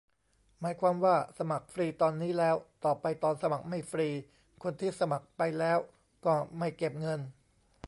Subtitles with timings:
[0.61, 2.55] หมายความว่า สมัครฟรีตอนนี้แล้ว
[2.85, 4.07] ต่อไปตอนสมัครไม่ฟรี
[4.63, 5.77] คนที่สมัครไปแล้ว
[6.25, 7.19] ก็ไม่เก็บเงิน?